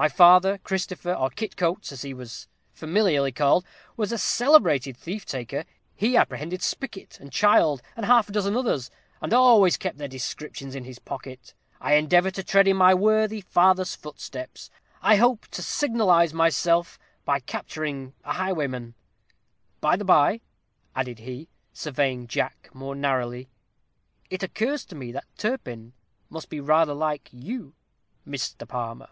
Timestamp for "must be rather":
26.30-26.94